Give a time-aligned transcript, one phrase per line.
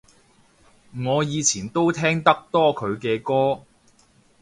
[0.97, 3.65] 我以前都聽得多佢嘅歌